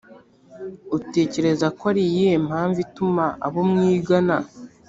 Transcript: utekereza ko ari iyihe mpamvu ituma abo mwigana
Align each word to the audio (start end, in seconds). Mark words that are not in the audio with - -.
utekereza 0.97 1.67
ko 1.77 1.83
ari 1.91 2.01
iyihe 2.07 2.35
mpamvu 2.47 2.77
ituma 2.85 3.25
abo 3.45 3.59
mwigana 3.69 4.37